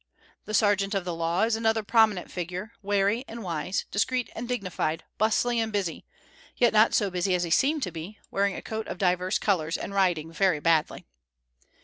The 0.45 0.55
sergeant 0.55 0.95
of 0.95 1.05
the 1.05 1.13
law 1.13 1.43
is 1.43 1.55
another 1.55 1.83
prominent 1.83 2.31
figure, 2.31 2.71
wary 2.81 3.23
and 3.27 3.43
wise, 3.43 3.85
discreet 3.91 4.31
and 4.35 4.49
dignified, 4.49 5.03
bustling 5.19 5.59
and 5.59 5.71
busy, 5.71 6.07
yet 6.57 6.73
not 6.73 6.95
so 6.95 7.11
busy 7.11 7.35
as 7.35 7.43
he 7.43 7.51
seemed 7.51 7.83
to 7.83 7.91
be, 7.91 8.17
wearing 8.31 8.55
a 8.55 8.63
coat 8.63 8.87
of 8.87 8.97
divers 8.97 9.37
colors, 9.37 9.77
and 9.77 9.93
riding 9.93 10.31
very 10.33 10.59
badly. 10.59 11.05